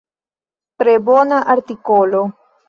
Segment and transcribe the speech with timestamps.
[0.83, 2.25] Tre bona artikolo!